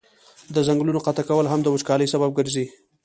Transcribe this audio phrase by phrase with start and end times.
[0.55, 2.65] د ځنګلونو قطع کول هم د وچکالی سبب ګرځي.